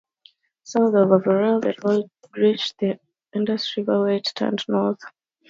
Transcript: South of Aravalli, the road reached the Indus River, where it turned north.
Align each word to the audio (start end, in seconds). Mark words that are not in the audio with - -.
South 0.63 0.95
of 0.95 1.09
Aravalli, 1.11 1.61
the 1.61 1.87
road 1.87 2.09
reached 2.35 2.79
the 2.79 2.99
Indus 3.35 3.77
River, 3.77 3.99
where 4.01 4.15
it 4.15 4.31
turned 4.33 4.65
north. 4.67 5.03